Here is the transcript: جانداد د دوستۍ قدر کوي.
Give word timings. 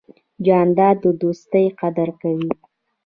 جانداد 0.45 0.95
د 1.03 1.05
دوستۍ 1.21 1.65
قدر 1.79 2.09
کوي. 2.21 2.51